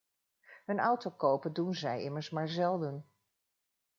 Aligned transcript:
Een 0.65 0.79
auto 0.79 1.11
kopen 1.11 1.53
doen 1.53 1.73
zij 1.73 2.01
immers 2.03 2.29
maar 2.29 2.47
zelden. 2.49 3.05